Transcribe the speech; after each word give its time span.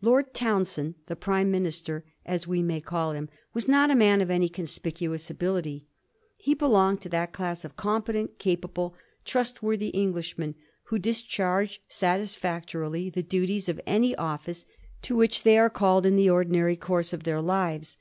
Lord 0.00 0.34
Townshend, 0.34 0.96
the 1.06 1.14
Prime 1.14 1.48
Minister, 1.52 2.04
as 2.26 2.48
we 2.48 2.64
may 2.64 2.80
call 2.80 3.12
him, 3.12 3.28
was 3.54 3.68
not 3.68 3.92
a 3.92 3.94
man 3.94 4.20
of 4.20 4.28
any 4.28 4.48
conspicuous 4.48 5.30
ability. 5.30 5.86
He 6.36 6.52
belonged 6.54 7.00
to 7.02 7.08
that 7.10 7.32
class 7.32 7.64
of 7.64 7.76
competent, 7.76 8.40
capable, 8.40 8.96
trustworthy 9.24 9.94
Englishmen 9.94 10.56
who 10.86 10.98
discharge 10.98 11.80
satisfactorily 11.86 13.08
the 13.08 13.22
duties 13.22 13.68
of 13.68 13.80
any 13.86 14.16
office 14.16 14.66
to 15.02 15.14
which 15.14 15.44
they 15.44 15.56
are 15.56 15.70
called 15.70 16.06
in 16.06 16.16
the 16.16 16.28
ordinary 16.28 16.74
course 16.74 17.12
of 17.12 17.22
their 17.22 17.40
lives. 17.40 17.98